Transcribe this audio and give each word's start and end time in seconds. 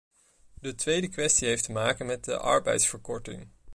De 0.61 0.75
tweede 0.75 1.07
kwestie 1.07 1.47
heeft 1.47 1.63
te 1.63 1.71
maken 1.71 2.05
met 2.05 2.23
de 2.23 2.37
arbeidstijdverkorting. 2.37 3.47